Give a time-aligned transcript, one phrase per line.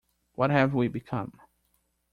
[0.33, 1.39] What have we become?